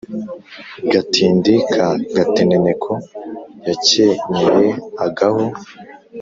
Gatindi 0.91 1.53
ka 1.73 1.87
Gateneneko 2.15 2.91
yakenyeye 3.67 4.69
agahu 5.05 5.45